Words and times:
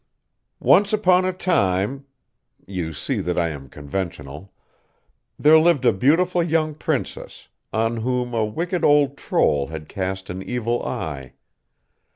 "Once 0.59 0.91
upon 0.93 1.25
a 1.25 1.31
time 1.31 2.07
you 2.65 2.91
see 2.91 3.19
that 3.21 3.39
I 3.39 3.49
am 3.49 3.69
conventional 3.69 4.51
there 5.37 5.59
lived 5.59 5.85
a 5.85 5.93
beautiful 5.93 6.41
young 6.41 6.73
princess, 6.73 7.49
on 7.71 7.97
whom 7.97 8.33
a 8.33 8.43
wicked 8.43 8.83
old 8.83 9.15
troll 9.15 9.67
had 9.67 9.87
cast 9.87 10.31
an 10.31 10.41
evil 10.41 10.83
eye. 10.83 11.33